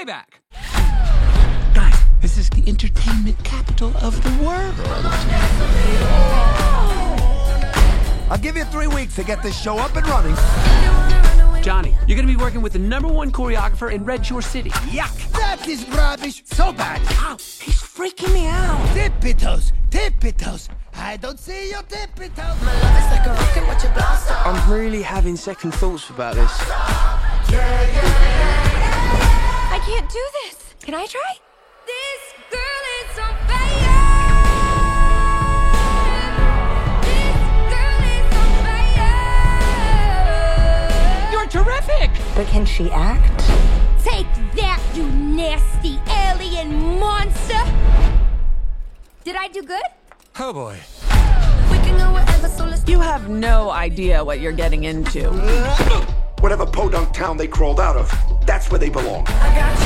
[0.00, 0.40] Playback.
[1.74, 4.74] Guys, this is the entertainment capital of the world.
[8.30, 10.34] I'll give you three weeks to get this show up and running.
[11.62, 14.70] Johnny, you're gonna be working with the number one choreographer in Red Shore City.
[14.70, 15.32] Yuck!
[15.32, 16.44] That is rubbish.
[16.46, 17.02] So bad.
[17.18, 18.82] Ow, he's freaking me out.
[18.94, 20.70] Tippy toes, tippy toes.
[20.94, 22.56] I don't see your tippy toes.
[24.46, 26.50] I'm really having second thoughts about this.
[27.52, 28.29] I
[29.90, 30.56] can't do this.
[30.82, 31.32] Can I try?
[31.84, 33.98] This girl is on fire.
[37.02, 37.38] This
[37.74, 39.32] girl is on fire.
[41.32, 42.10] You're terrific!
[42.36, 43.40] But can she act?
[44.04, 47.64] Take that, you nasty alien monster.
[49.24, 49.82] Did I do good?
[50.38, 50.78] Oh boy.
[51.72, 56.14] We can go wherever, so let's You have no idea what you're getting into.
[56.40, 58.10] Whatever podunk town they crawled out of,
[58.46, 59.26] that's where they belong.
[59.28, 59.76] i got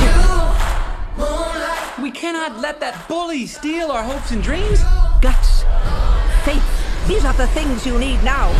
[1.97, 4.79] you We cannot let that bully steal our hopes and dreams.
[5.21, 5.65] Guts.
[6.45, 6.63] Faith.
[7.09, 8.53] These are the things you need now.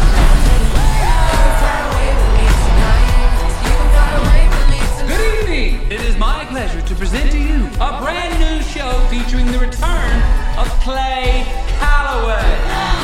[5.08, 5.90] Good evening!
[5.90, 10.22] It is my pleasure to present to you a brand new show featuring the return
[10.60, 11.46] of Clay
[11.80, 12.95] Calloway.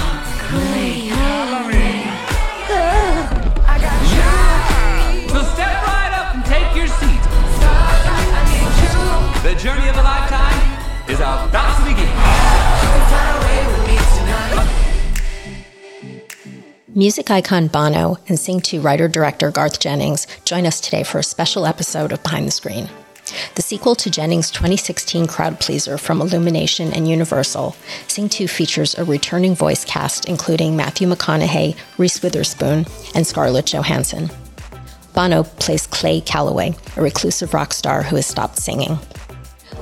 [9.61, 12.09] Journey of a lifetime is about to begin.
[16.95, 21.23] Music icon Bono and Sing 2 writer director Garth Jennings join us today for a
[21.23, 22.89] special episode of Behind the Screen.
[23.53, 27.75] The sequel to Jennings' 2016 crowd pleaser from Illumination and Universal,
[28.07, 34.31] Sing 2 features a returning voice cast including Matthew McConaughey, Reese Witherspoon, and Scarlett Johansson.
[35.13, 38.97] Bono plays Clay Calloway, a reclusive rock star who has stopped singing.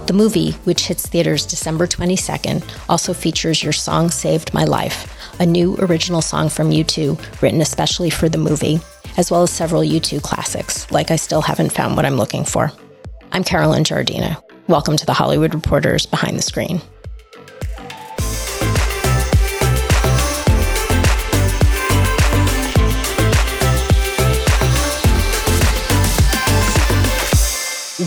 [0.08, 5.45] The movie, which hits theaters December 22nd, also features Your Song Saved My Life, a
[5.45, 8.79] new original song from U2 written especially for the movie,
[9.18, 12.72] as well as several U2 classics, like I Still Haven't Found What I'm Looking For.
[13.31, 14.41] I'm Carolyn Giardina.
[14.68, 16.81] Welcome to the Hollywood Reporters Behind the Screen.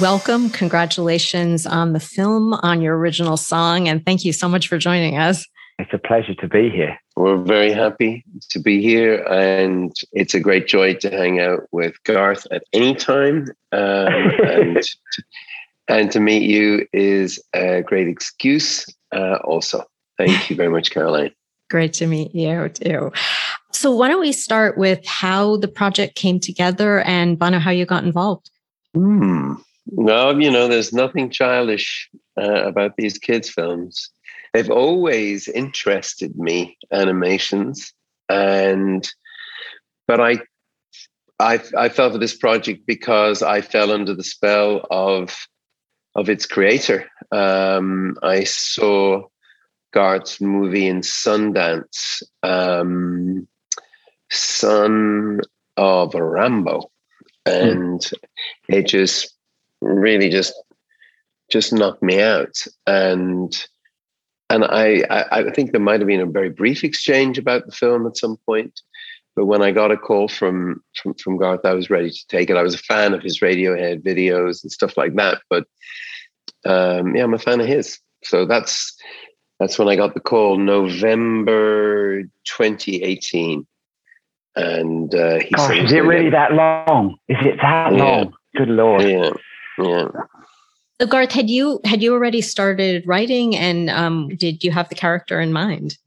[0.01, 0.49] Welcome.
[0.49, 5.19] Congratulations on the film, on your original song, and thank you so much for joining
[5.19, 5.47] us.
[5.79, 6.99] It's a pleasure to be here.
[7.15, 12.03] We're very happy to be here, and it's a great joy to hang out with
[12.05, 13.49] Garth at any time.
[13.73, 14.83] Um, and,
[15.89, 19.85] and to meet you is a great excuse, uh, also.
[20.17, 21.33] Thank you very much, Caroline.
[21.71, 23.13] Great to meet you too.
[23.73, 27.87] So, why don't we start with how the project came together and Bono, how you
[27.87, 28.51] got involved?
[28.95, 29.55] Hmm.
[29.87, 32.09] No, you know, there's nothing childish
[32.41, 34.11] uh, about these kids' films.
[34.53, 37.93] They've always interested me, animations,
[38.29, 39.09] and
[40.07, 40.39] but I,
[41.39, 45.35] I, I fell for this project because I fell under the spell of
[46.15, 47.09] of its creator.
[47.31, 49.23] Um, I saw
[49.93, 53.49] Garth's movie in Sundance, um,
[54.31, 55.41] Son
[55.77, 56.85] of Rambow,
[57.47, 58.11] and
[58.69, 59.35] it just
[59.83, 60.55] really just
[61.51, 63.67] just knocked me out and
[64.49, 67.73] and I, I i think there might have been a very brief exchange about the
[67.73, 68.81] film at some point
[69.37, 72.49] but when i got a call from from, from garth i was ready to take
[72.49, 75.65] it i was a fan of his radiohead videos and stuff like that but
[76.65, 78.97] um yeah i'm a fan of his so that's
[79.59, 83.67] that's when i got the call november 2018
[84.55, 87.17] and uh he Gosh, said is it really that long?
[87.29, 88.05] Is it that Yeah.
[88.05, 88.35] long?
[88.55, 89.03] Good lord.
[89.03, 89.31] yeah
[89.79, 90.07] yeah
[91.01, 94.95] So, Garth, had you had you already started writing, and um, did you have the
[94.95, 95.99] character in mind?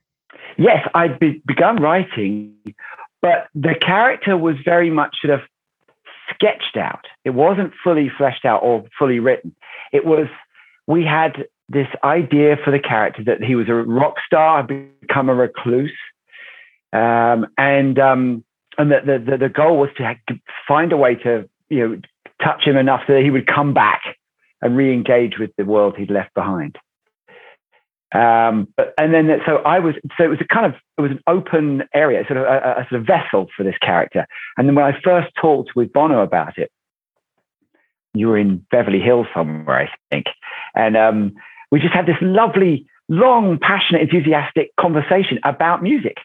[0.58, 2.54] Yes, I'd be, begun writing,
[3.22, 5.42] but the character was very much sort of
[6.34, 7.06] sketched out.
[7.26, 9.54] It wasn't fully fleshed out or fully written.
[9.92, 10.28] It was,
[10.88, 14.68] we had this idea for the character that he was a rock star, had
[15.02, 15.92] become a recluse.
[16.94, 18.46] Um, and um,
[18.78, 20.16] and that the, the, the goal was to
[20.68, 22.02] find a way to, you know,
[22.44, 24.02] touch him enough that he would come back
[24.62, 26.78] and re-engage with the world he'd left behind.
[28.14, 31.12] Um, but and then so I was so it was a kind of it was
[31.12, 34.26] an open area, sort of a, a sort of vessel for this character.
[34.58, 36.72] And then when I first talked with Bono about it,
[38.14, 40.28] you were in Beverly Hills somewhere, I think,
[40.76, 41.34] and um,
[41.72, 46.18] we just had this lovely, long, passionate, enthusiastic conversation about music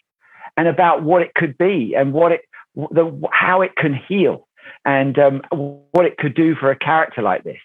[0.56, 2.42] and about what it could be and what it
[2.74, 4.46] the how it can heal
[4.84, 7.60] and um, what it could do for a character like this.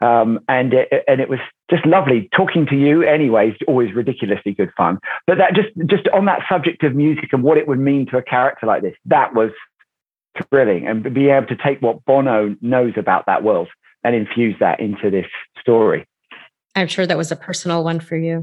[0.00, 1.38] Um, and it, and it was
[1.70, 3.02] just lovely talking to you.
[3.02, 4.98] Anyways, always ridiculously good fun.
[5.28, 8.16] But that just just on that subject of music and what it would mean to
[8.16, 9.50] a character like this, that was
[10.50, 10.88] thrilling.
[10.88, 13.68] And being able to take what Bono knows about that world
[14.02, 15.26] and infuse that into this
[15.60, 16.04] story.
[16.74, 18.42] I'm sure that was a personal one for you.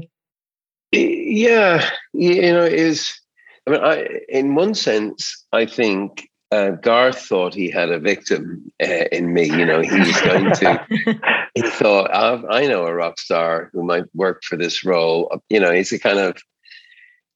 [0.92, 3.20] Yeah, you know, is
[3.66, 8.72] I mean, I in one sense, I think uh, Garth thought he had a victim
[8.82, 9.44] uh, in me.
[9.44, 10.86] You know, he was going to.
[11.54, 15.42] he thought, I know a rock star who might work for this role.
[15.48, 16.36] You know, he's a kind of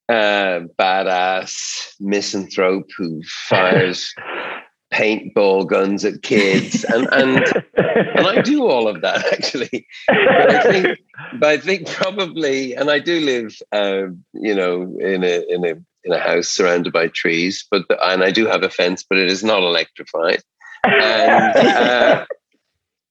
[0.08, 4.12] uh, badass misanthrope who fires
[4.92, 7.44] paintball guns at kids, and and
[7.76, 9.86] and I do all of that actually.
[10.08, 10.98] But I think,
[11.38, 15.74] but I think probably, and I do live, uh, you know, in a in a
[16.04, 19.18] in a house surrounded by trees, but the, and I do have a fence, but
[19.18, 20.42] it is not electrified.
[20.84, 22.26] And, uh,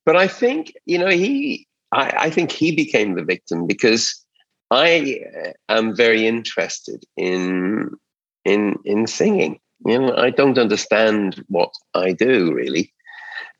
[0.05, 4.23] but I think you know he, I, I think he became the victim because
[4.71, 7.91] I uh, am very interested in
[8.45, 9.59] in in singing.
[9.85, 12.93] You know, I don't understand what I do really,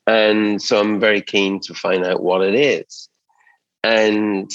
[0.08, 3.10] and so I'm very keen to find out what it is.
[3.84, 4.50] And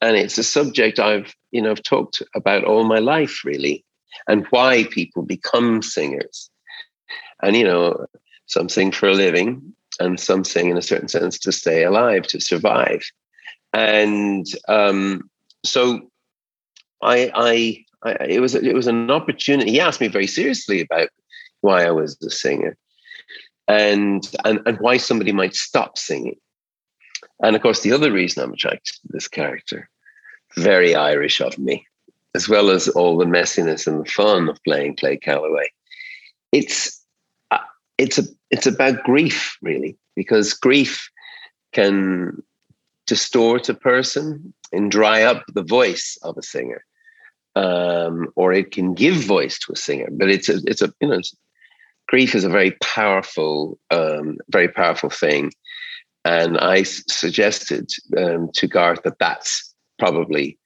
[0.00, 3.84] and it's a subject I've you know I've talked about all my life really
[4.28, 6.50] and why people become singers.
[7.42, 8.06] And, you know,
[8.46, 12.22] some sing for a living and some sing in a certain sense to stay alive,
[12.28, 13.02] to survive.
[13.72, 15.30] And um,
[15.64, 16.10] so
[17.02, 19.72] I, I, I, it was it was an opportunity.
[19.72, 21.08] He asked me very seriously about
[21.60, 22.76] why I was a singer,
[23.68, 26.36] and and and why somebody might stop singing.
[27.42, 29.88] And of course, the other reason I'm attracted to this character,
[30.56, 31.86] very Irish of me,
[32.34, 35.70] as well as all the messiness and the fun of playing Clay Calloway.
[36.52, 37.04] It's
[37.50, 37.58] uh,
[37.98, 41.10] it's a it's about grief really because grief
[41.72, 42.42] can
[43.06, 46.84] distort a person and dry up the voice of a singer,
[47.56, 50.08] um, or it can give voice to a singer.
[50.10, 51.20] But it's a it's a you know
[52.08, 55.52] grief is a very powerful um, very powerful thing,
[56.24, 60.59] and I suggested um, to Garth that that's probably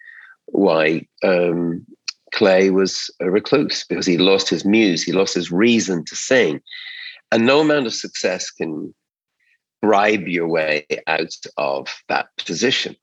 [0.46, 1.84] why um,
[2.32, 6.60] Clay was a recluse because he lost his muse, he lost his reason to sing.
[7.32, 8.94] And no amount of success can
[9.82, 12.96] bribe your way out of that position.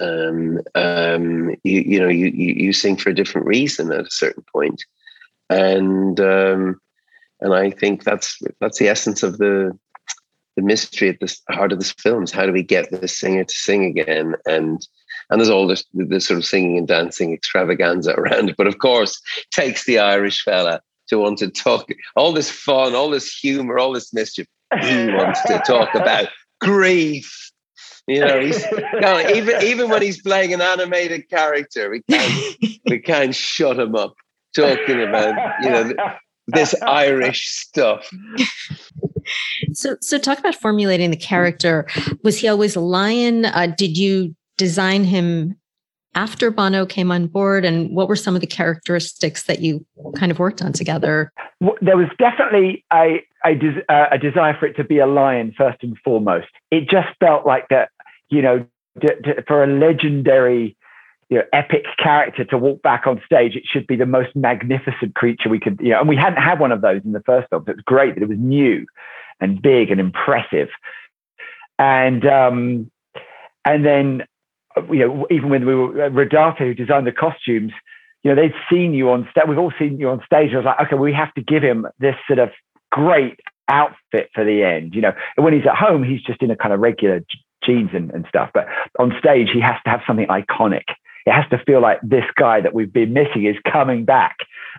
[0.00, 4.44] Um, um, you, you know, you, you, sing for a different reason at a certain
[4.50, 4.82] point,
[5.50, 6.80] and um,
[7.40, 9.78] and I think that's that's the essence of the
[10.56, 13.44] the mystery at the heart of this film is how do we get this singer
[13.44, 14.86] to sing again and
[15.30, 18.56] and there's all this, this sort of singing and dancing extravaganza around it.
[18.56, 19.20] But of course,
[19.52, 23.92] takes the Irish fella to want to talk all this fun, all this humor, all
[23.92, 24.46] this mischief.
[24.80, 26.28] He wants to talk about
[26.60, 27.50] grief.
[28.06, 28.64] You know, he's
[29.36, 32.56] even even when he's playing an animated character, we can't
[32.86, 34.14] we can't shut him up
[34.54, 35.92] talking about you know
[36.48, 38.10] this Irish stuff.
[39.72, 41.86] So, so talk about formulating the character.
[42.24, 43.44] Was he always a lion?
[43.44, 45.56] Uh, did you design him
[46.14, 47.64] after Bono came on board?
[47.64, 49.84] And what were some of the characteristics that you
[50.16, 51.32] kind of worked on together?
[51.80, 55.54] There was definitely a, a, des- uh, a desire for it to be a lion
[55.56, 56.48] first and foremost.
[56.70, 57.88] It just felt like that,
[58.28, 58.66] you know,
[59.00, 60.76] d- d- for a legendary,
[61.30, 65.14] you know, epic character to walk back on stage, it should be the most magnificent
[65.14, 67.48] creature we could, you know, and we hadn't had one of those in the first
[67.48, 67.62] film.
[67.64, 68.84] So it was great that it was new
[69.40, 70.68] and big and impressive.
[71.78, 72.90] And, um,
[73.64, 74.24] and then
[74.90, 77.72] you know, even when we were uh, Rodarte, who designed the costumes,
[78.22, 79.44] you know, they'd seen you on stage.
[79.48, 80.52] We've all seen you on stage.
[80.52, 82.50] I was like, okay, we have to give him this sort of
[82.90, 84.94] great outfit for the end.
[84.94, 87.24] You know, and when he's at home, he's just in a kind of regular
[87.64, 88.50] jeans and, and stuff.
[88.52, 88.66] But
[88.98, 90.84] on stage, he has to have something iconic.
[91.26, 94.38] It has to feel like this guy that we've been missing is coming back.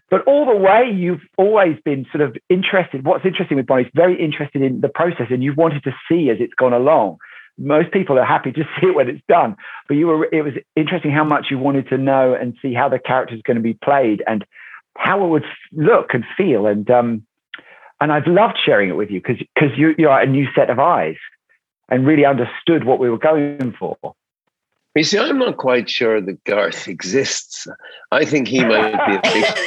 [0.09, 3.05] But all the way, you've always been sort of interested.
[3.05, 6.29] What's interesting with Bono is very interested in the process, and you've wanted to see
[6.29, 7.17] as it's gone along
[7.57, 9.55] most people are happy to see it when it's done.
[9.87, 12.89] But you were, it was interesting how much you wanted to know and see how
[12.89, 14.45] the character is going to be played and
[14.97, 16.67] how it would look and feel.
[16.67, 17.25] And, um,
[17.99, 20.79] and I've loved sharing it with you because, because you, you're a new set of
[20.79, 21.17] eyes
[21.89, 23.97] and really understood what we were going for.
[24.95, 27.67] You see, I'm not quite sure that Garth exists.
[28.11, 29.65] I think he might be a fiction,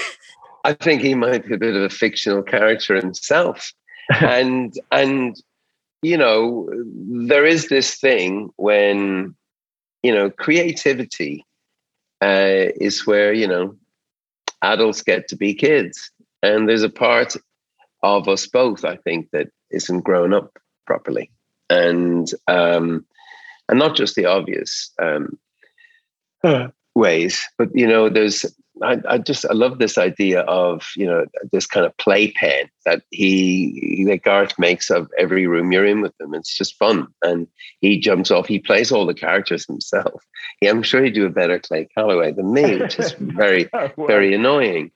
[0.65, 3.73] I think he might be a bit of a fictional character himself.
[4.21, 5.37] And and
[6.05, 6.69] you know,
[7.29, 9.35] there is this thing when,
[10.03, 11.45] you know, creativity
[12.21, 13.77] uh, is where, you know,
[14.63, 16.11] adults get to be kids.
[16.43, 17.37] And there's a part
[18.03, 21.31] of us both, I think, that isn't grown up properly.
[21.71, 23.07] And um,
[23.69, 25.39] and not just the obvious um,
[26.95, 28.45] ways, but you know, there's
[28.85, 33.03] I, I, just I love this idea of you know this kind of playpen that
[33.11, 36.35] he that Garth makes of every room you're in with him.
[36.35, 37.47] It's just fun, and
[37.81, 38.47] he jumps off.
[38.47, 40.23] He plays all the characters himself.
[40.61, 44.35] Yeah, I'm sure he'd do a better Clay Calloway than me, which is very very
[44.35, 44.91] annoying.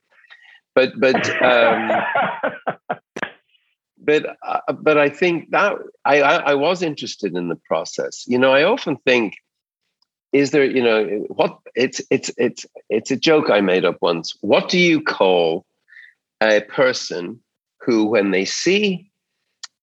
[0.75, 1.91] But but um,
[3.97, 8.25] but uh, but I think that I, I I was interested in the process.
[8.27, 9.35] You know, I often think
[10.31, 14.35] is there you know what it's it's it's it's a joke i made up once.
[14.41, 15.65] What do you call
[16.41, 17.39] a person
[17.81, 19.09] who when they see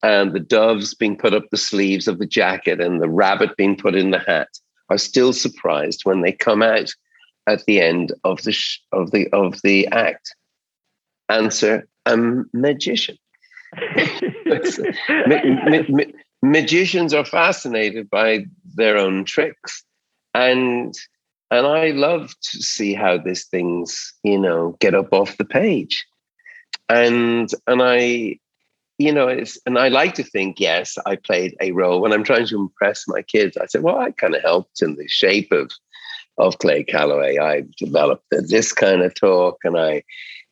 [0.02, 3.76] and the doves being put up the sleeves of the jacket and the rabbit being
[3.76, 4.48] put in the hat
[4.88, 6.90] are still surprised when they come out
[7.48, 10.34] at the end of the sh- of the of the act?
[11.28, 12.16] Answer a
[12.52, 13.18] magician.
[15.26, 16.12] Ma- ma- ma-
[16.42, 19.82] magicians are fascinated by their own tricks
[20.36, 20.94] and
[21.50, 26.04] and I love to see how these things, you know, get up off the page.
[26.88, 28.38] And and I,
[28.98, 32.24] you know, it's and I like to think, yes, I played a role when I'm
[32.24, 33.56] trying to impress my kids.
[33.56, 35.70] I said, well, I kind of helped in the shape of
[36.38, 37.38] of Clay Calloway.
[37.38, 40.02] I developed this kind of talk, and I,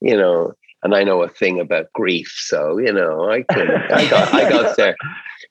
[0.01, 4.09] you know, and I know a thing about grief, so you know, I can, I
[4.09, 4.97] got, I got there.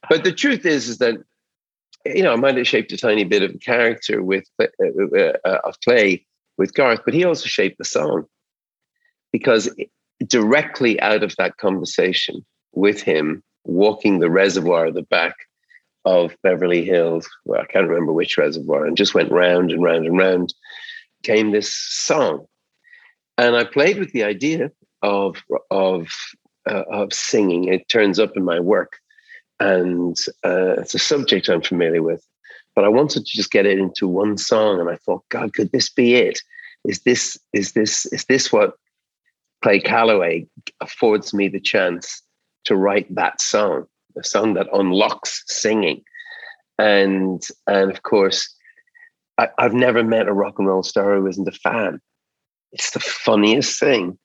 [0.10, 1.16] But the truth is, is that
[2.06, 5.34] you know, I might have shaped a tiny bit of a character with uh, uh,
[5.46, 6.26] uh, of Clay
[6.58, 8.26] with Garth, but he also shaped the song.
[9.32, 9.74] Because
[10.28, 15.36] directly out of that conversation with him, walking the reservoir at the back
[16.06, 20.06] of Beverly Hills, well, I can't remember which reservoir, and just went round and round
[20.06, 20.54] and round,
[21.24, 22.46] came this song,
[23.38, 25.38] and I played with the idea of
[25.72, 26.10] of
[26.70, 27.66] uh, of singing.
[27.66, 29.00] It turns up in my work
[29.60, 32.26] and uh, it's a subject I'm familiar with.
[32.76, 35.72] But I wanted to just get it into one song, and I thought, God, could
[35.72, 36.40] this be it?
[36.86, 38.74] Is this is this is this what
[39.62, 40.48] Clay Calloway
[40.82, 42.22] affords me the chance
[42.66, 43.86] to write that song,
[44.18, 46.04] a song that unlocks singing,
[46.78, 48.54] and and of course,
[49.38, 52.02] I, I've never met a rock and roll star who isn't a fan.
[52.72, 54.18] It's the funniest thing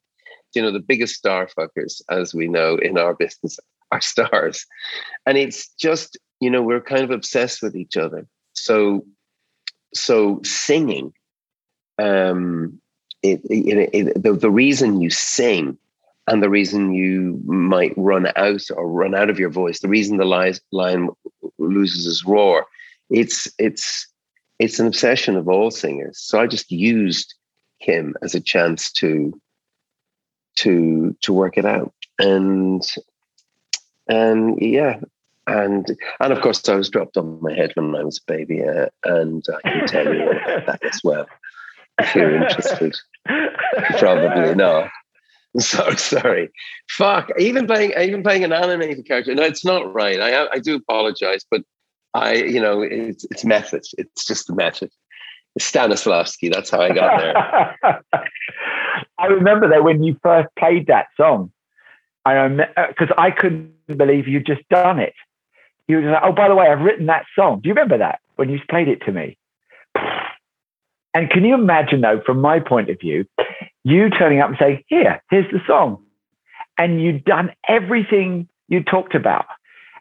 [0.55, 3.59] you know the biggest star fuckers as we know in our business
[3.93, 4.67] our stars.
[5.27, 8.27] And it's just, you know, we're kind of obsessed with each other.
[8.53, 9.05] So,
[9.95, 11.13] so singing,
[11.99, 12.81] um,
[13.23, 15.79] it, it, it, the, the reason you sing
[16.27, 20.19] and the reason you might run out or run out of your voice, the reason
[20.19, 21.09] the lion
[21.59, 22.67] loses his roar,
[23.11, 24.07] it's it's
[24.59, 26.19] it's an obsession of all singers.
[26.19, 27.35] So I just used
[27.79, 29.41] him as a chance to
[30.57, 32.83] to to work it out, and
[34.09, 35.01] and yeah,
[35.47, 35.87] and
[36.21, 38.87] and of course I was dropped on my head when I was a baby, uh,
[39.05, 41.27] and I can tell you about that as well
[41.99, 42.97] if you're interested.
[43.99, 44.91] Probably not.
[45.59, 46.51] So sorry.
[46.91, 47.31] Fuck.
[47.39, 49.35] Even playing even playing an animated character.
[49.35, 50.21] No, it's not right.
[50.21, 51.63] I I do apologize, but
[52.15, 53.83] I you know it's it's method.
[53.97, 54.91] It's just the method.
[55.59, 56.53] Stanislavski.
[56.53, 58.05] That's how I got there.
[59.19, 61.51] I remember that when you first played that song,
[62.37, 62.49] I
[62.89, 65.15] because uh, I couldn't believe you'd just done it.
[65.87, 67.61] You were like, oh, by the way, I've written that song.
[67.63, 69.37] Do you remember that when you played it to me?
[71.15, 73.25] And can you imagine, though, from my point of view,
[73.83, 76.05] you turning up and saying, here, here's the song.
[76.77, 79.47] And you'd done everything you talked about.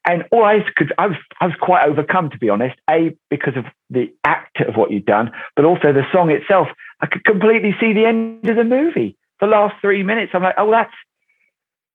[0.05, 3.55] And all I could, I was, I was quite overcome, to be honest, A, because
[3.55, 6.67] of the act of what you'd done, but also the song itself.
[6.99, 9.17] I could completely see the end of the movie.
[9.39, 10.93] The last three minutes, I'm like, oh, that's,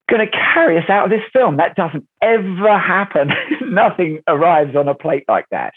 [0.09, 1.57] going to carry us out of this film.
[1.57, 3.33] That doesn't ever happen.
[3.63, 5.73] Nothing arrives on a plate like that.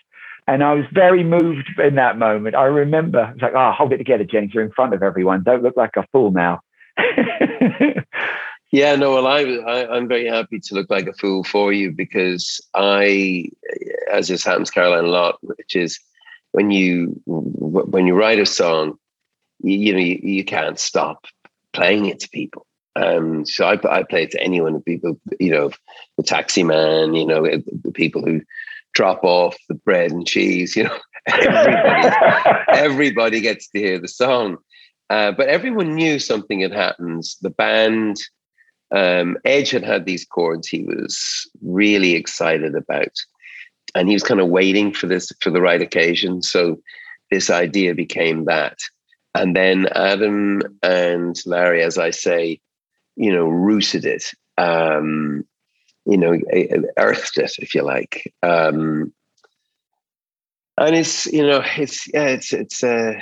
[0.48, 2.55] And I was very moved in that moment.
[2.55, 4.53] I remember, I was like, oh, hold it together, Jennings.
[4.53, 5.44] You're in front of everyone.
[5.44, 6.62] Don't look like a fool now.
[8.72, 11.91] yeah, no, well, I, I, am very happy to look like a fool for you
[11.91, 13.50] because I,
[14.12, 16.00] as this happens, Caroline, a lot, which is
[16.51, 19.00] when you, when you write a song,
[19.62, 21.25] you, you know, you, you can't stop
[21.74, 25.71] playing it to people um, so I, I play it to anyone, people, you know,
[26.17, 28.41] the taxi man, you know, the people who
[28.93, 30.97] drop off the bread and cheese, you know,
[31.27, 32.15] everybody,
[32.69, 34.57] everybody gets to hear the song.
[35.09, 37.23] Uh, but everyone knew something had happened.
[37.41, 38.17] The band,
[38.91, 43.13] um, Edge had had these chords he was really excited about.
[43.93, 46.41] And he was kind of waiting for this, for the right occasion.
[46.41, 46.79] So
[47.29, 48.77] this idea became that.
[49.33, 52.61] And then Adam and Larry, as I say,
[53.15, 54.25] you know, rooted it,
[54.57, 55.45] um,
[56.05, 56.38] you know,
[56.98, 58.34] earthed it, if you like.
[58.43, 59.13] Um,
[60.77, 63.13] and it's you know it's yeah it's it's uh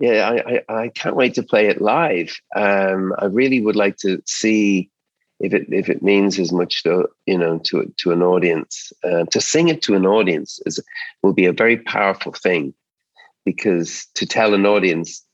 [0.00, 3.96] yeah I, I i can't wait to play it live um i really would like
[3.98, 4.90] to see
[5.40, 9.24] if it if it means as much to you know to to an audience uh,
[9.30, 10.80] to sing it to an audience is
[11.22, 12.74] will be a very powerful thing
[13.44, 15.24] because to tell an audience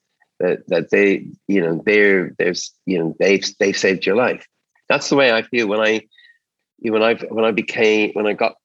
[0.40, 4.46] that that they you know they're there's you know they've they've saved your life.
[4.88, 6.02] That's the way i feel when i
[6.80, 8.56] when i when i became when i got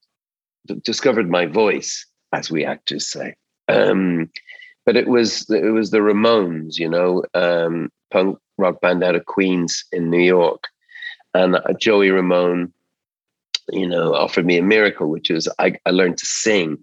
[0.82, 3.34] discovered my voice as we actors say.
[3.68, 4.30] Um
[4.86, 9.26] but it was it was the ramones you know um punk rock band out of
[9.26, 10.64] queens in new york.
[11.34, 12.72] And Joey Ramone,
[13.70, 16.78] you know, offered me a miracle, which was I, I learned to sing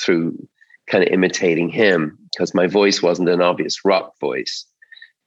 [0.00, 0.48] through
[0.86, 4.64] kind of imitating him because my voice wasn't an obvious rock voice.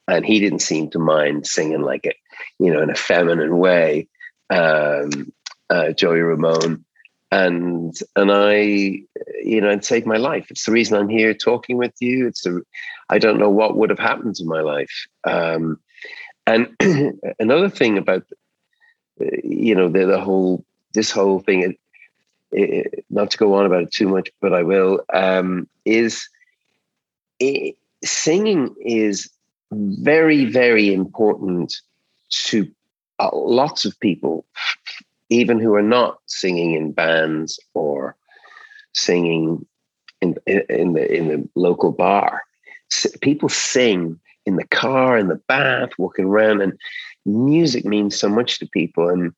[0.06, 2.16] And he didn't seem to mind singing like it,
[2.58, 4.08] you know, in a feminine way,
[4.50, 5.32] um,
[5.70, 6.84] uh, Joey Ramone.
[7.32, 8.54] And and I,
[9.42, 10.50] you know, it saved my life.
[10.50, 12.28] It's the reason I'm here talking with you.
[12.28, 12.60] It's a,
[13.08, 15.06] I don't know what would have happened to my life.
[15.24, 15.80] Um,
[16.46, 16.76] and
[17.40, 18.24] another thing about
[19.18, 21.78] you know, the, the whole, this whole thing, it,
[22.52, 26.28] it, not to go on about it too much, but I will, um, is
[27.38, 29.28] it, singing is
[29.72, 31.74] very, very important
[32.30, 32.70] to
[33.18, 34.44] uh, lots of people,
[35.30, 38.16] even who are not singing in bands or
[38.92, 39.64] singing
[40.20, 42.42] in, in the in the local bar.
[43.20, 46.78] People sing in the car, in the bath, walking around, and
[47.24, 49.08] music means so much to people.
[49.08, 49.32] And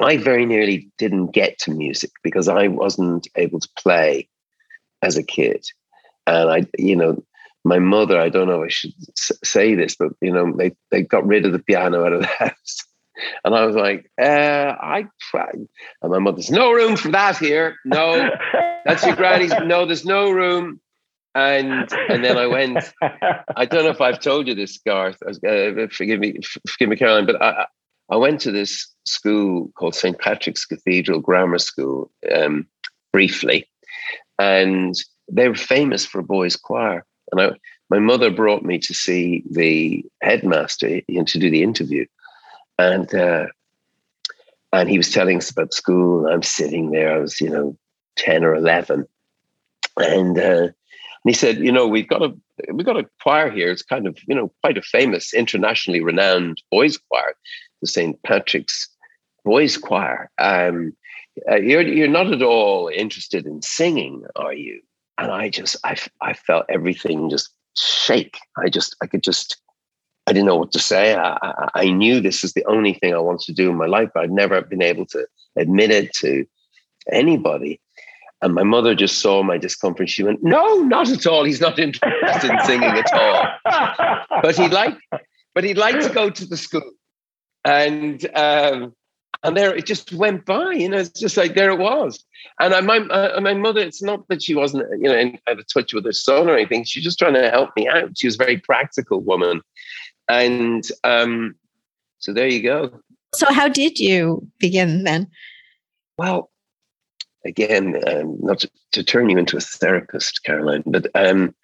[0.00, 4.28] I very nearly didn't get to music because I wasn't able to play
[5.02, 5.66] as a kid.
[6.26, 7.22] And I, you know,
[7.64, 11.02] my mother, I don't know if I should say this, but, you know, they, they
[11.02, 12.86] got rid of the piano out of the house.
[13.44, 15.66] And I was like, uh, I tried.
[16.02, 17.76] And my mother's no room for that here.
[17.84, 18.30] No,
[18.84, 19.52] that's your granny's.
[19.64, 20.80] No, there's no room
[21.34, 22.92] and and then I went.
[23.02, 25.20] I don't know if I've told you this, Garth.
[25.22, 27.66] Uh, forgive me, forgive me, Caroline, but I
[28.10, 32.66] I went to this school called St Patrick's Cathedral Grammar School um,
[33.12, 33.68] briefly,
[34.38, 34.94] and
[35.30, 37.04] they were famous for a boys' choir.
[37.32, 37.50] And I,
[37.90, 42.06] my mother brought me to see the headmaster to do the interview,
[42.78, 43.46] and uh,
[44.72, 46.24] and he was telling us about school.
[46.24, 47.14] And I'm sitting there.
[47.14, 47.76] I was, you know,
[48.16, 49.06] ten or eleven,
[49.96, 50.38] and.
[50.38, 50.68] Uh,
[51.24, 52.34] and he said, you know, we've got a
[52.70, 53.70] we've got a choir here.
[53.70, 57.34] It's kind of, you know, quite a famous, internationally renowned boys' choir,
[57.80, 58.22] the St.
[58.24, 58.90] Patrick's
[59.42, 60.30] Boys' Choir.
[60.36, 60.94] Um,
[61.50, 64.82] uh, you're you're not at all interested in singing, are you?
[65.18, 68.38] And I just I I felt everything just shake.
[68.56, 69.60] I just I could just
[70.26, 71.14] I didn't know what to say.
[71.14, 73.86] I, I, I knew this is the only thing I wanted to do in my
[73.86, 76.46] life, but I'd never been able to admit it to
[77.12, 77.80] anybody.
[78.40, 80.08] And my mother just saw my discomfort.
[80.10, 81.44] She went, "No, not at all.
[81.44, 84.18] He's not interested in singing at all.
[84.42, 84.98] But he'd like,
[85.54, 86.90] but he'd like to go to the school."
[87.64, 88.94] And um,
[89.44, 90.72] and there it just went by.
[90.72, 92.24] You know, it's just like there it was.
[92.60, 95.58] And I, my uh, my mother, it's not that she wasn't, you know, in, out
[95.58, 96.84] of touch with her son or anything.
[96.84, 98.16] She's just trying to help me out.
[98.16, 99.60] She was a very practical woman,
[100.28, 101.54] and um,
[102.18, 103.00] so there you go.
[103.34, 105.28] So how did you begin then?
[106.16, 106.50] Well,
[107.44, 111.54] again, um, not to, to, turn you into a therapist, Caroline, but um,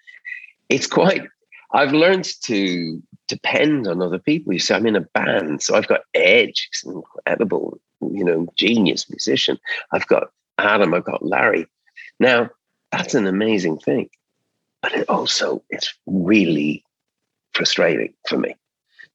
[0.69, 1.23] it's quite.
[1.73, 4.53] I've learned to depend on other people.
[4.53, 8.47] You see, I'm in a band, so I've got Edge, he's an incredible, you know,
[8.57, 9.59] genius musician.
[9.93, 11.67] I've got Adam, I've got Larry.
[12.19, 12.51] Now,
[12.91, 14.11] that's an amazing thing,
[14.83, 16.85] but it also it's really
[17.53, 18.57] frustrating for me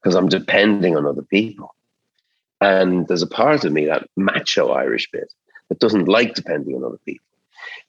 [0.01, 1.75] because I'm depending on other people.
[2.61, 5.31] And there's a part of me, that macho Irish bit,
[5.69, 7.25] that doesn't like depending on other people.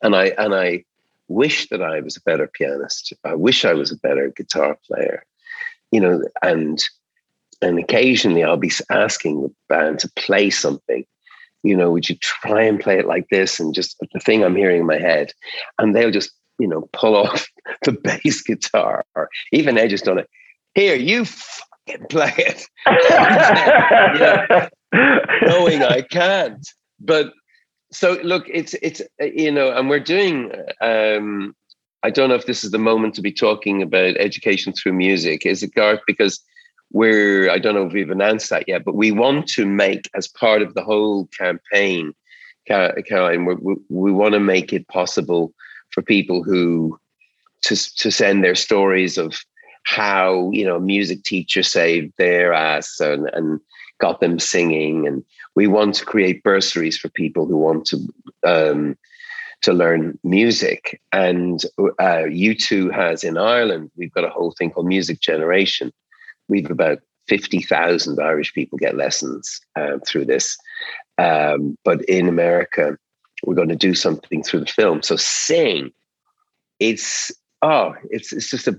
[0.03, 0.85] And I and I
[1.29, 3.12] wish that I was a better pianist.
[3.25, 5.25] I wish I was a better guitar player.
[5.93, 6.83] You know, and
[7.62, 11.05] and occasionally I'll be asking the band to play something.
[11.62, 13.59] You know, would you try and play it like this?
[13.59, 15.33] And just the thing I'm hearing in my head,
[15.79, 17.47] and they'll just you know pull off
[17.83, 20.29] the bass guitar, or even has done it.
[20.75, 22.67] Here, you fucking play it.
[25.43, 26.67] knowing I can't,
[27.01, 27.33] but
[27.97, 30.53] so look, it's it's you know, and we're doing.
[30.83, 31.57] Um,
[32.03, 35.47] I don't know if this is the moment to be talking about education through music.
[35.47, 36.01] Is it Garth?
[36.07, 36.39] Because
[36.93, 40.29] we're I don't know if we've announced that yet, but we want to make as
[40.29, 42.13] part of the whole campaign,
[42.69, 43.47] Caroline.
[43.47, 45.55] We, we want to make it possible
[45.91, 47.01] for people who
[47.63, 49.41] to to send their stories of
[49.85, 53.59] how you know a music teacher saved their ass and and
[53.99, 57.99] got them singing and we want to create bursaries for people who want to
[58.47, 58.97] um,
[59.63, 61.01] to learn music.
[61.13, 65.93] And uh, U2 has in Ireland, we've got a whole thing called Music Generation.
[66.49, 70.57] We've about 50,000 Irish people get lessons uh, through this.
[71.19, 72.97] Um, but in America,
[73.45, 75.03] we're going to do something through the film.
[75.03, 75.91] So sing,
[76.79, 77.33] it's
[77.63, 78.79] oh, it's it's just a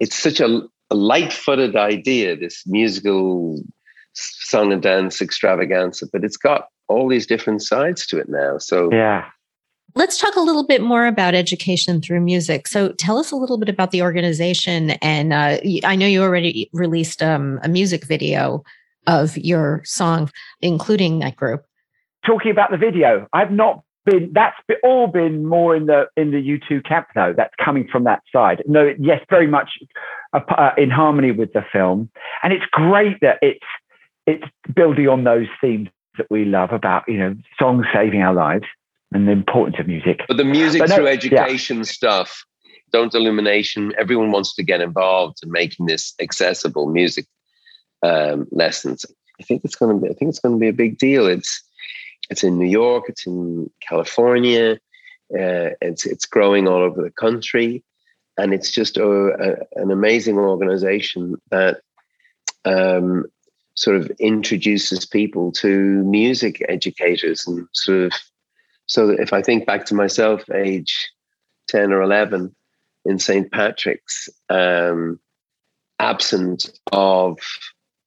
[0.00, 3.62] it's such a, a light-footed idea, this musical
[4.14, 8.58] song and dance extravaganza, but it's got all these different sides to it now.
[8.58, 9.26] So yeah.
[9.96, 12.68] Let's talk a little bit more about education through music.
[12.68, 14.90] So, tell us a little bit about the organization.
[15.02, 18.62] And uh, I know you already released um, a music video
[19.08, 21.64] of your song, including that group.
[22.24, 24.30] Talking about the video, I've not been.
[24.32, 27.34] That's all been more in the in the U2 camp, though.
[27.36, 28.62] That's coming from that side.
[28.66, 29.70] No, yes, very much
[30.32, 32.10] uh, in harmony with the film,
[32.42, 33.64] and it's great that it's
[34.26, 38.66] it's building on those themes that we love about you know songs saving our lives
[39.12, 40.20] and the importance of music.
[40.28, 41.84] But the music but no, through education yeah.
[41.84, 42.44] stuff,
[42.92, 43.92] don't illumination.
[43.98, 47.26] Everyone wants to get involved in making this accessible music
[48.02, 49.04] um, lessons.
[49.40, 50.10] I think it's going to be.
[50.10, 51.26] I think it's going to be a big deal.
[51.26, 51.62] It's
[52.28, 53.04] it's in New York.
[53.08, 54.78] It's in California.
[55.32, 57.82] Uh, it's it's growing all over the country,
[58.36, 61.80] and it's just a, a, an amazing organization that
[62.64, 63.24] um,
[63.80, 68.12] sort of introduces people to music educators and sort of
[68.84, 71.10] so that if I think back to myself, age
[71.68, 72.54] 10 or 11
[73.06, 73.50] in St.
[73.50, 75.18] Patrick's, um,
[75.98, 77.38] absent of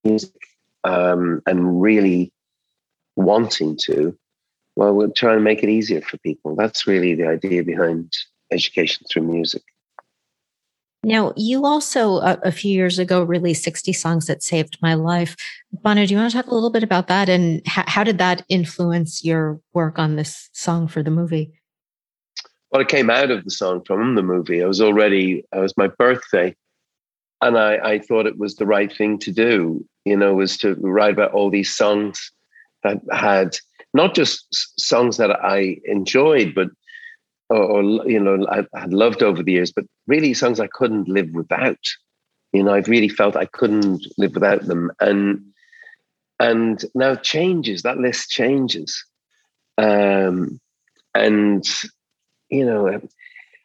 [0.04, 0.36] music
[0.84, 2.32] um, and really
[3.16, 4.16] wanting to,
[4.76, 6.56] well, we'll try and make it easier for people.
[6.56, 8.14] That's really the idea behind
[8.52, 9.64] education through music.
[11.04, 15.36] Now, you also uh, a few years ago released 60 Songs That Saved My Life.
[15.72, 18.46] Bono, do you want to talk a little bit about that and how did that
[18.48, 21.52] influence your work on this song for the movie?
[22.72, 24.64] Well, it came out of the song from the movie.
[24.64, 26.56] I was already, it was my birthday.
[27.42, 30.76] And I, I thought it was the right thing to do, you know, was to
[30.76, 32.32] write about all these songs
[32.84, 33.58] that had
[33.94, 34.48] not just
[34.80, 36.70] songs that I enjoyed, but
[37.54, 41.08] or, or you know I had loved over the years, but really songs I couldn't
[41.08, 41.80] live without.
[42.52, 45.42] You know, I've really felt I couldn't live without them, and
[46.40, 47.84] and now changes.
[47.84, 49.04] That list changes,
[49.78, 50.60] um,
[51.14, 51.66] and
[52.50, 53.02] you know,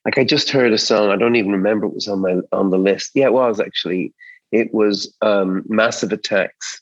[0.04, 1.10] like I just heard a song.
[1.10, 3.12] I don't even remember it was on my on the list.
[3.14, 4.12] Yeah, it was actually.
[4.50, 6.80] It was um, Massive Attacks.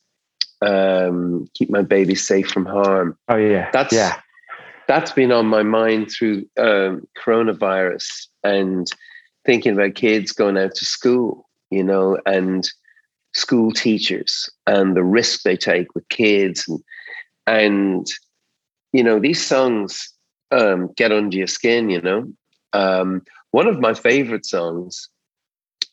[0.63, 3.19] Um, keep my baby safe from harm.
[3.29, 4.21] Oh yeah, that's yeah
[4.87, 8.87] that's been on my mind through um, coronavirus and
[9.45, 12.69] thinking about kids going out to school, you know, and
[13.35, 16.83] school teachers and the risk they take with kids and
[17.47, 18.07] and
[18.93, 20.13] you know these songs
[20.51, 22.27] um, get under your skin you know.
[22.73, 25.09] Um, one of my favorite songs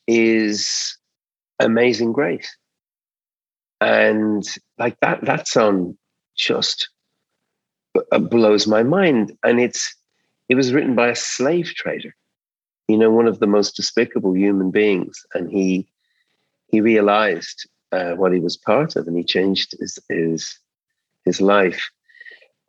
[0.08, 0.98] is
[1.60, 2.56] amazing grace.
[3.80, 4.44] And
[4.78, 5.98] like that that song
[6.36, 6.90] just
[8.30, 9.38] blows my mind.
[9.44, 9.96] And it's
[10.50, 12.16] it was written by a slave trader,
[12.88, 15.88] you know, one of the most despicable human beings, and he
[16.68, 20.58] he realized uh, what he was part of, and he changed his his
[21.26, 21.90] his life.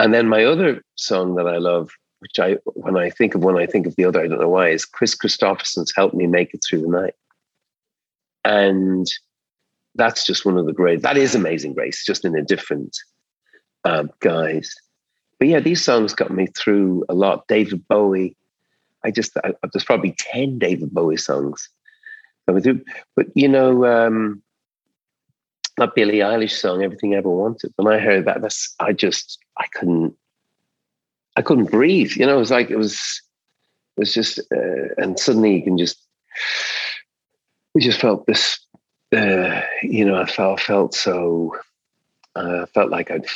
[0.00, 3.58] And then my other song that I love, which I when I think of one,
[3.58, 4.20] I think of the other.
[4.20, 4.68] I don't know why.
[4.68, 7.14] Is Kris Kristofferson's "Help Me Make It Through the Night,"
[8.44, 9.06] and
[9.94, 11.02] that's just one of the great.
[11.02, 12.96] That is Amazing Grace, just in a different
[13.84, 14.74] um, guise
[15.38, 17.46] but yeah, these songs got me through a lot.
[17.48, 18.36] David Bowie,
[19.04, 21.68] I just I, there's probably ten David Bowie songs.
[22.46, 22.64] But
[23.34, 24.42] you know, um,
[25.76, 29.38] that Billie Eilish song, "Everything I Ever Wanted." When I heard that, that's I just
[29.58, 30.14] I couldn't
[31.36, 32.12] I couldn't breathe.
[32.12, 33.22] You know, it was like it was
[33.96, 36.00] it was just uh, and suddenly you can just
[37.74, 38.58] we just felt this.
[39.14, 41.56] Uh, you know, I felt felt so.
[42.36, 43.26] Uh, felt like I'd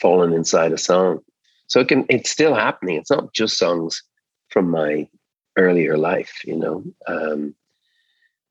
[0.00, 1.20] fallen inside a song.
[1.68, 2.96] So it can it's still happening.
[2.96, 4.02] It's not just songs
[4.48, 5.08] from my
[5.56, 6.84] earlier life, you know.
[7.06, 7.54] Um,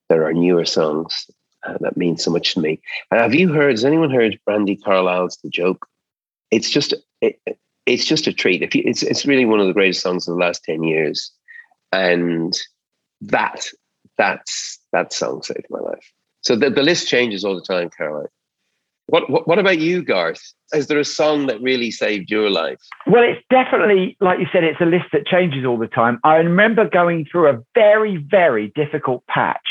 [0.10, 1.30] there are newer songs
[1.66, 2.82] uh, that mean so much to me.
[3.12, 3.72] Uh, have you heard?
[3.72, 5.88] Has anyone heard Brandi Carlile's "The Joke"?
[6.52, 7.40] It's just it,
[7.86, 8.62] it's just a treat.
[8.62, 11.32] If you, it's it's really one of the greatest songs of the last ten years,
[11.92, 12.54] and
[13.22, 13.66] that
[14.18, 16.12] that's that song saved my life.
[16.42, 18.28] So the, the list changes all the time, Caroline.
[19.08, 20.42] What, what, what about you, Garth?
[20.74, 22.80] Is there a song that really saved your life?
[23.06, 24.64] Well, it's definitely like you said.
[24.64, 26.20] It's a list that changes all the time.
[26.24, 29.68] I remember going through a very very difficult patch,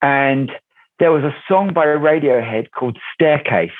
[0.00, 0.52] and
[1.00, 3.72] there was a song by Radiohead called "Staircase,"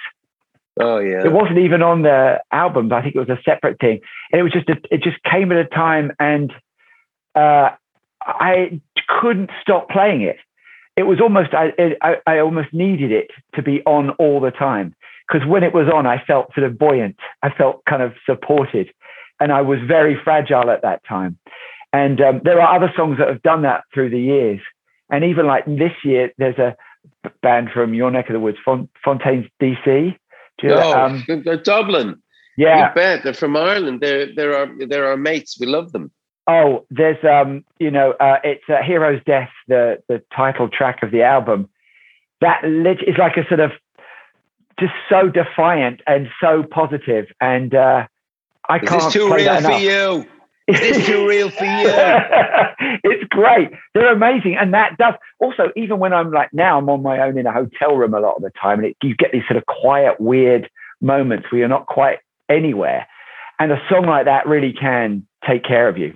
[0.81, 1.25] Oh yeah.
[1.25, 2.93] It wasn't even on the albums.
[2.93, 5.53] I think it was a separate thing, and it was just a, it just came
[5.53, 6.53] at a time, and
[7.35, 7.71] uh,
[8.23, 8.81] I
[9.21, 10.37] couldn't stop playing it.
[10.97, 14.95] It was almost I, I I almost needed it to be on all the time
[15.27, 17.17] because when it was on, I felt sort of buoyant.
[17.43, 18.93] I felt kind of supported,
[19.41, 21.39] and I was very fragile at that time.
[21.93, 24.61] And um, there are other songs that have done that through the years.
[25.11, 26.75] And even like this year, there's a
[27.43, 30.17] band from your neck of the woods, Font- Fontaines DC.
[30.59, 32.21] Do you oh, um, they're Dublin.
[32.57, 33.25] Yeah, you bet.
[33.25, 34.01] They're from Ireland.
[34.01, 35.59] They're they're our they're our mates.
[35.59, 36.11] We love them.
[36.47, 41.11] Oh, there's um, you know, uh, it's uh, Hero's Death, the the title track of
[41.11, 41.69] the album.
[42.41, 43.71] That lit- is like a sort of
[44.81, 48.07] just so defiant and so positive, and uh,
[48.69, 49.03] I is can't.
[49.03, 50.27] This too real for you.
[50.69, 51.89] Is this too real for you?
[53.05, 53.71] it's great.
[53.95, 55.71] They're amazing, and that does also.
[55.77, 58.37] Even when I'm like now, I'm on my own in a hotel room a lot
[58.37, 61.69] of the time, and it, you get these sort of quiet, weird moments where you're
[61.69, 63.07] not quite anywhere,
[63.59, 66.15] and a song like that really can take care of you.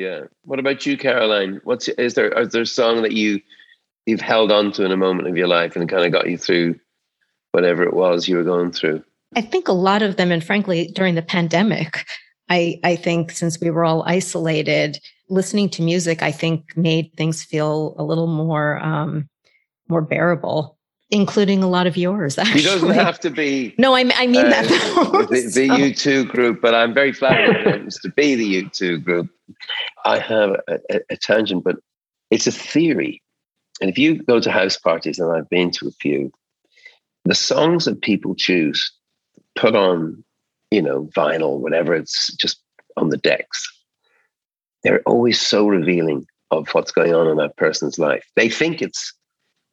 [0.00, 0.20] Yeah.
[0.44, 1.60] What about you, Caroline?
[1.64, 3.42] What's is there is there a song that you
[4.06, 6.38] you've held on to in a moment of your life and kind of got you
[6.38, 6.80] through
[7.52, 9.04] whatever it was you were going through?
[9.36, 12.06] I think a lot of them, and frankly, during the pandemic,
[12.48, 17.44] I, I think since we were all isolated, listening to music, I think made things
[17.44, 19.28] feel a little more um,
[19.86, 20.78] more bearable,
[21.10, 22.38] including a lot of yours.
[22.38, 23.74] Actually, it doesn't have to be.
[23.78, 24.68] No, I, I mean uh, that
[25.30, 29.28] the, the U2 group, but I'm very flattered to be the U2 group.
[30.04, 31.76] I have a, a, a tangent, but
[32.30, 33.22] it's a theory.
[33.80, 36.30] And if you go to house parties, and I've been to a few,
[37.24, 38.92] the songs that people choose
[39.56, 40.22] put on
[40.70, 42.60] you know, vinyl, whatever, it's just
[42.96, 43.66] on the decks.
[44.82, 48.24] They're always so revealing of what's going on in that person's life.
[48.36, 49.12] They think it's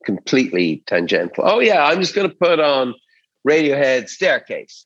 [0.06, 1.44] completely tangential.
[1.46, 2.96] Oh yeah, I'm just going to put on
[3.48, 4.86] Radiohead Staircase,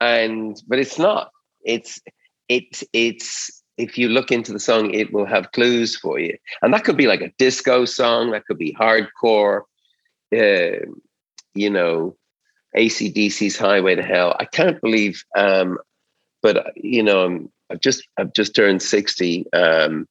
[0.00, 1.30] and but it's not.
[1.64, 2.00] It's
[2.48, 6.72] it's it's if you look into the song, it will have clues for you, and
[6.72, 9.62] that could be like a disco song, that could be hardcore,
[10.34, 10.86] uh,
[11.54, 12.16] you know,
[12.76, 14.36] ACDC's Highway to Hell.
[14.38, 15.78] I can't believe, um,
[16.42, 20.06] but you know, I've just I've just turned sixty, um,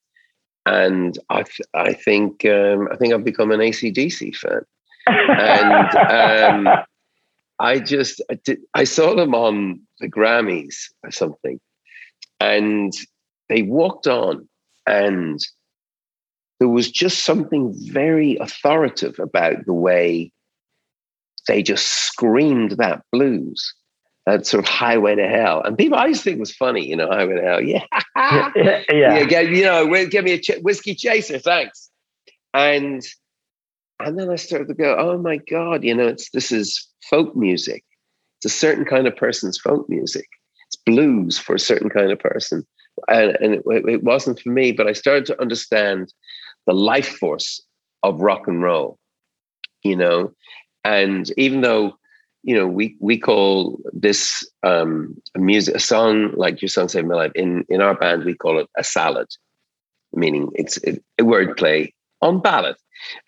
[0.65, 4.62] and I I think um, I think I've become an ACDC fan,
[5.08, 6.84] and um,
[7.60, 11.60] I just I, did, I saw them on the Grammys or something,
[12.39, 12.93] and
[13.49, 14.47] they walked on,
[14.88, 15.39] and
[16.60, 20.32] there was just something very authoritative about the way
[21.47, 23.73] they just screamed that blues,
[24.26, 25.62] that sort of highway to hell.
[25.64, 27.62] And people, I used to think it was funny, you know, highway to hell.
[27.62, 27.86] Yeah.
[28.56, 28.84] yeah.
[28.92, 29.24] yeah.
[29.26, 31.38] Get, you know, give me a ch- whiskey chaser.
[31.38, 31.92] Thanks.
[32.54, 33.04] And,
[34.00, 37.36] and then I started to go, oh my God, you know, it's, this is folk
[37.36, 37.84] music.
[38.40, 40.28] It's a certain kind of person's folk music.
[40.68, 42.66] It's blues for a certain kind of person.
[43.08, 46.14] And, and it, it wasn't for me, but I started to understand
[46.66, 47.62] the life force
[48.02, 48.98] of rock and roll,
[49.84, 50.32] you know,
[50.84, 51.98] and even though
[52.45, 57.08] you know we we call this um, a music a song like your song saved
[57.08, 59.27] my life in in our band we call it a salad,
[60.13, 62.75] meaning it's a, a wordplay on ballad,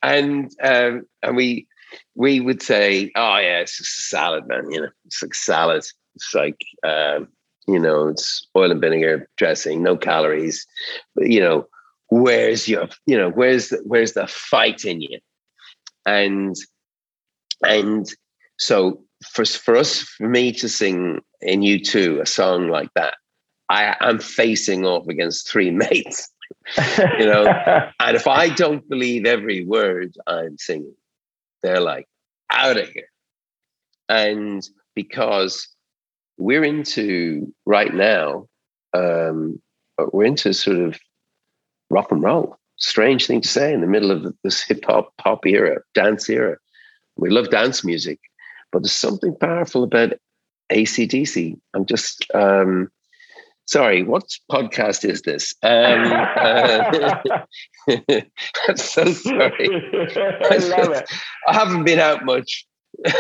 [0.04, 1.68] and um, and we
[2.14, 5.84] we would say oh yeah it's a salad man you know it's like salad.
[6.16, 7.28] It's like um,
[7.68, 10.66] you know it's oil and vinegar dressing no calories
[11.16, 11.68] but you know
[12.10, 15.20] where's your you know where's the, where's the fight in you?
[16.06, 16.56] And
[17.64, 18.08] and
[18.58, 23.16] so for, for us, for me to sing in U2, a song like that,
[23.70, 26.30] I am facing off against three mates,
[26.78, 27.46] you know,
[28.00, 30.96] and if I don't believe every word I'm singing,
[31.64, 32.08] they're like,
[32.52, 33.10] out of here.
[34.10, 35.68] And because
[36.38, 38.48] we're into right now,
[38.94, 39.62] um,
[40.14, 40.98] we're into sort of
[41.90, 42.58] rock and roll.
[42.78, 46.58] Strange thing to say in the middle of this hip hop pop era, dance era.
[47.16, 48.20] We love dance music,
[48.78, 50.14] but there's something powerful about
[50.72, 51.60] ACDC.
[51.74, 52.92] I'm just um,
[53.66, 55.56] sorry, what podcast is this?
[55.64, 57.42] Um, uh,
[58.68, 59.68] I'm so sorry.
[59.68, 61.10] I, love it.
[61.48, 62.68] I haven't been out much.
[63.04, 63.16] this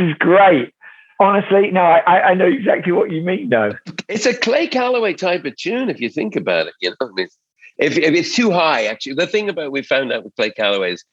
[0.00, 0.74] is great.
[1.18, 3.48] Honestly, no, I, I know exactly what you mean.
[3.48, 3.72] No,
[4.06, 5.88] it's a Clay Calloway type of tune.
[5.88, 9.48] If you think about it, you know, if, if it's too high, actually, the thing
[9.48, 11.04] about we found out with Clay Calloway is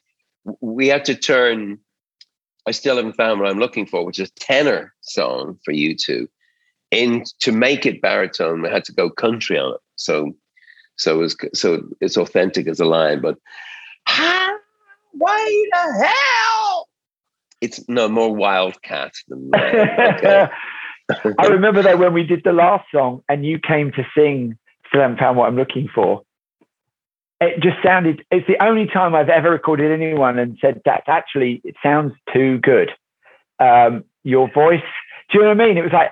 [0.59, 1.79] we had to turn
[2.69, 6.27] I still haven't found what I'm looking for, which is a tenor song for U2.
[6.91, 9.81] In to make it baritone, I had to go country on it.
[9.95, 10.33] So
[10.95, 13.37] so it's so it's authentic as a line, but
[15.13, 16.87] why the hell?
[17.61, 20.47] it's no more wildcat than okay.
[21.39, 25.01] I remember that when we did the last song and you came to sing Still
[25.01, 26.21] Haven't Found What I'm Looking For.
[27.41, 31.61] It just sounded, it's the only time I've ever recorded anyone and said that actually
[31.63, 32.91] it sounds too good.
[33.59, 34.81] Um, your voice,
[35.31, 35.77] do you know what I mean?
[35.77, 36.11] It was like,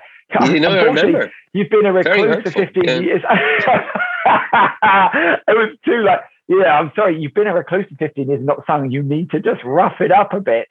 [0.50, 1.32] you know, I remember.
[1.52, 2.98] You've been a recluse for 15 yeah.
[2.98, 3.22] years.
[4.26, 8.46] it was too like, yeah, I'm sorry, you've been a recluse for 15 years and
[8.46, 8.90] not sung.
[8.90, 10.68] You need to just rough it up a bit.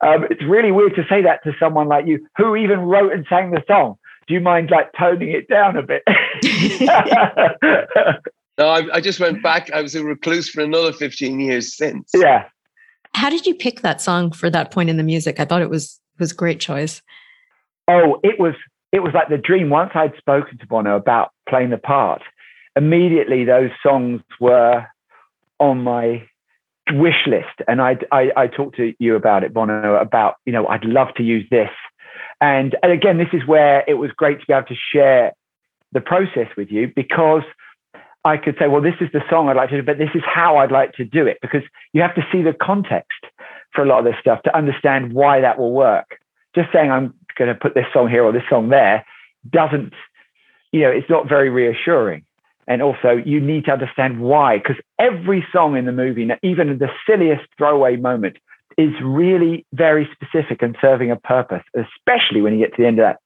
[0.00, 3.26] Um, it's really weird to say that to someone like you who even wrote and
[3.28, 3.96] sang the song.
[4.28, 6.02] Do you mind like toning it down a bit?
[8.58, 9.70] no, I, I just went back.
[9.72, 12.10] I was a recluse for another 15 years since.
[12.14, 12.44] Yeah.
[13.14, 15.40] How did you pick that song for that point in the music?
[15.40, 17.02] I thought it was was great choice.
[17.88, 18.54] Oh, it was
[18.92, 19.70] it was like the dream.
[19.70, 22.22] Once I'd spoken to Bono about playing the part,
[22.76, 24.86] immediately those songs were
[25.58, 26.26] on my
[26.92, 27.62] wish list.
[27.66, 31.08] And I, I, I talked to you about it, Bono, about, you know, I'd love
[31.16, 31.70] to use this.
[32.40, 35.32] And, and again, this is where it was great to be able to share
[35.92, 37.42] the process with you because
[38.26, 40.22] I could say, well, this is the song I'd like to do, but this is
[40.26, 41.62] how I'd like to do it because
[41.92, 43.22] you have to see the context
[43.72, 46.18] for a lot of this stuff to understand why that will work.
[46.52, 49.06] Just saying I'm going to put this song here or this song there
[49.48, 49.92] doesn't,
[50.72, 52.24] you know, it's not very reassuring.
[52.66, 56.90] And also, you need to understand why, because every song in the movie, even the
[57.08, 58.38] silliest throwaway moment,
[58.76, 62.98] is really very specific and serving a purpose, especially when you get to the end
[62.98, 63.20] of that,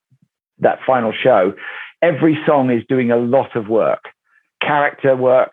[0.59, 1.55] that final show.
[2.03, 4.11] Every song is doing a lot of work,
[4.61, 5.53] character work,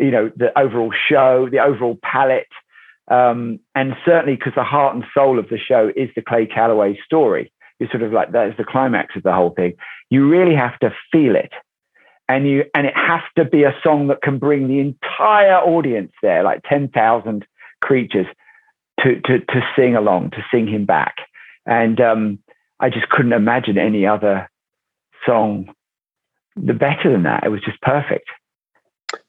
[0.00, 2.48] you know, the overall show, the overall palette.
[3.10, 6.98] Um, and certainly because the heart and soul of the show is the Clay Calloway
[7.04, 7.52] story.
[7.80, 9.74] It's sort of like that is the climax of the whole thing.
[10.08, 11.52] You really have to feel it
[12.32, 16.12] and you and it has to be a song that can bring the entire audience
[16.22, 17.46] there, like ten thousand
[17.80, 18.26] creatures,
[19.00, 21.16] to to to sing along, to sing him back.
[21.66, 22.38] And um,
[22.80, 24.50] I just couldn't imagine any other
[25.26, 25.74] song
[26.56, 27.44] the better than that.
[27.44, 28.28] It was just perfect.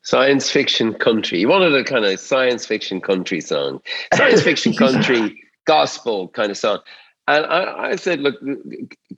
[0.03, 1.39] Science fiction country.
[1.39, 3.81] You wanted a kind of science fiction country song,
[4.13, 6.79] science fiction country gospel kind of song.
[7.27, 8.35] And I, I, said, look,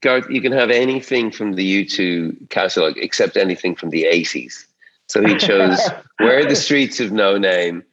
[0.02, 4.66] Garth, you can have anything from the U2 catalog except anything from the 80s.
[5.08, 5.80] So he chose
[6.18, 7.84] Where the Streets Have No Name.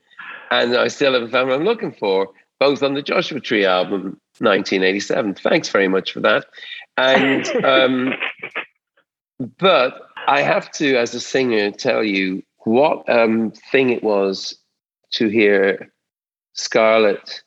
[0.50, 2.28] And I still haven't found what I'm looking for,
[2.60, 5.34] both on the Joshua Tree album, 1987.
[5.34, 6.44] Thanks very much for that.
[6.98, 8.14] And, um,
[9.58, 14.56] but I have to, as a singer, tell you what um, thing it was
[15.12, 15.92] to hear
[16.54, 17.42] Scarlett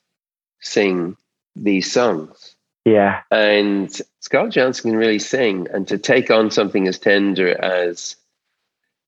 [0.60, 1.16] sing
[1.56, 3.22] these songs yeah.
[3.32, 8.16] And Scarlett Johansson can really sing, and to take on something as tender as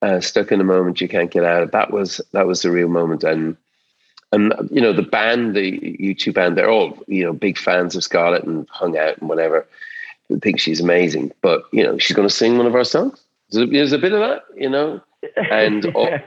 [0.02, 2.72] uh, "Stuck in a Moment You Can't Get Out of," that was that was the
[2.72, 3.22] real moment.
[3.22, 3.56] And
[4.32, 8.02] and you know the band, the U2 band, they're all you know big fans of
[8.02, 9.64] Scarlett and hung out and whatever.
[10.28, 13.22] They think she's amazing, but you know she's going to sing one of our songs.
[13.50, 15.00] There's a, there's a bit of that, you know,
[15.36, 16.18] and all,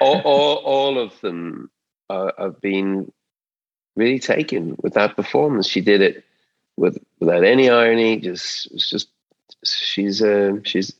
[0.00, 1.70] all, all, all of them
[2.10, 3.10] uh, have been
[3.96, 5.66] really taken with that performance.
[5.66, 6.24] She did it
[6.76, 8.18] with without any irony.
[8.18, 9.08] Just it's just
[9.64, 10.94] she's a she's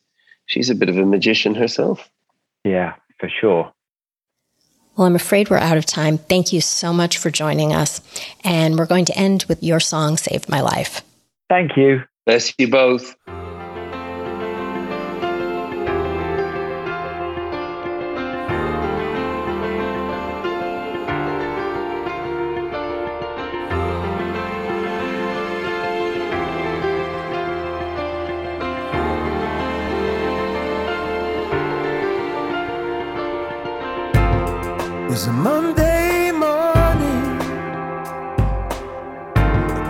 [0.47, 2.11] she's a bit of a magician herself.
[2.65, 3.73] Yeah, for sure.
[4.97, 6.19] Well, I'm afraid we're out of time.
[6.19, 8.01] Thank you so much for joining us.
[8.43, 11.03] And we're going to end with your song, Saved My Life.
[11.49, 12.03] Thank you.
[12.27, 13.15] Bless you both.
[35.19, 37.41] Was a Monday morning,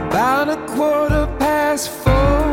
[0.09, 2.47] about a quarter past four.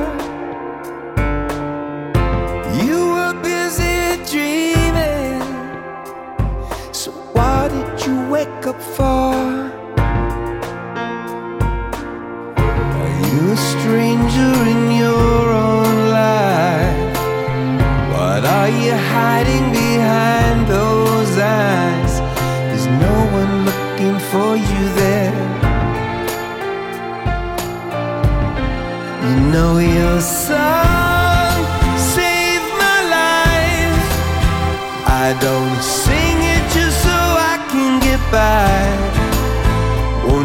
[2.83, 5.41] You were busy dreaming,
[6.91, 9.34] so why did you wake up for?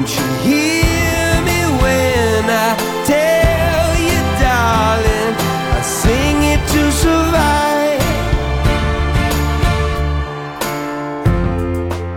[0.01, 2.74] Won't you hear me when I
[3.05, 5.34] tell you, darling?
[5.76, 8.05] I sing it to survive.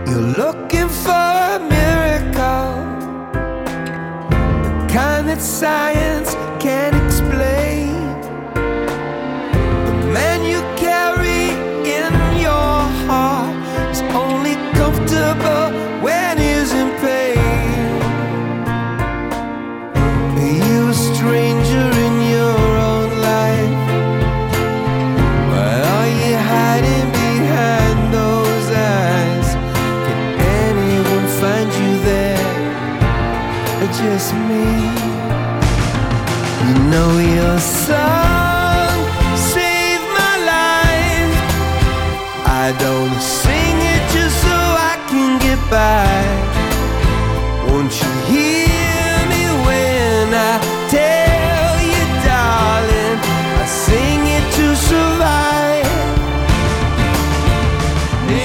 [0.08, 2.72] You're looking for a miracle,
[4.62, 5.93] the kind that science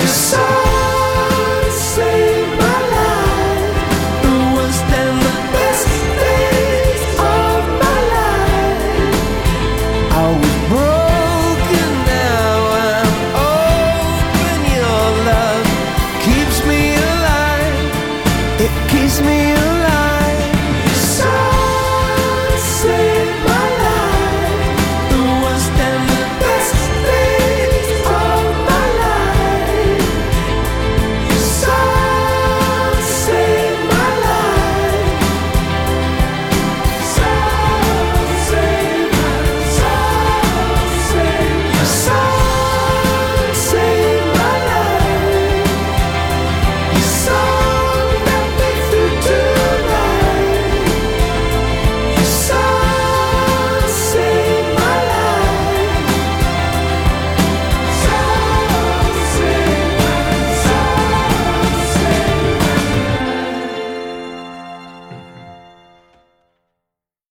[0.09, 0.48] sing